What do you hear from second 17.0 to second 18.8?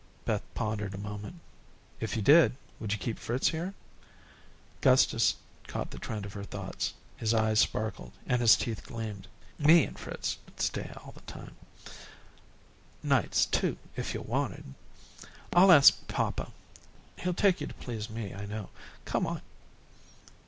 He'll take you to please me, I know.